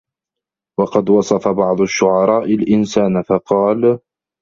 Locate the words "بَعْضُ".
1.47-1.81